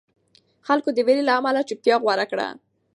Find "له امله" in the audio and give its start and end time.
1.27-1.61